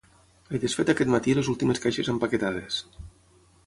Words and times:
He 0.55 0.61
desfet 0.63 0.91
aquest 0.93 1.13
matí 1.17 1.37
les 1.41 1.53
últimes 1.55 1.85
caixes 1.87 2.13
empaquetades. 2.17 2.85